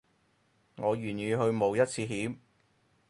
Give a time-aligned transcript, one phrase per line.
[0.77, 2.37] 我願意去冒一次險